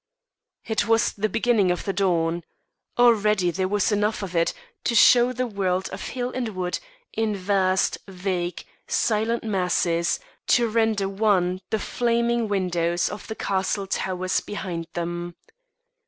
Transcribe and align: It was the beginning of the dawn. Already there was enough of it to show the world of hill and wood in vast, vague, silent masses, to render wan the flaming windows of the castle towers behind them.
It 0.65 0.87
was 0.87 1.13
the 1.13 1.29
beginning 1.29 1.69
of 1.69 1.85
the 1.85 1.93
dawn. 1.93 2.43
Already 2.97 3.51
there 3.51 3.67
was 3.67 3.91
enough 3.91 4.23
of 4.23 4.35
it 4.35 4.51
to 4.83 4.95
show 4.95 5.31
the 5.31 5.45
world 5.45 5.89
of 5.89 6.01
hill 6.07 6.31
and 6.31 6.55
wood 6.55 6.79
in 7.13 7.35
vast, 7.35 7.99
vague, 8.07 8.65
silent 8.87 9.43
masses, 9.43 10.19
to 10.47 10.67
render 10.67 11.07
wan 11.07 11.61
the 11.69 11.77
flaming 11.77 12.47
windows 12.47 13.09
of 13.09 13.27
the 13.27 13.35
castle 13.35 13.85
towers 13.85 14.39
behind 14.41 14.87
them. 14.93 15.35